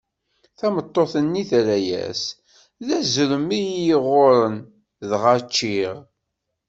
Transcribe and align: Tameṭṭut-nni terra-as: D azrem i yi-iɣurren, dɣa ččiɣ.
Tameṭṭut-nni 0.59 1.43
terra-as: 1.49 2.21
D 2.85 2.87
azrem 2.97 3.47
i 3.59 3.61
yi-iɣurren, 3.63 4.55
dɣa 5.09 5.35
ččiɣ. 5.47 5.95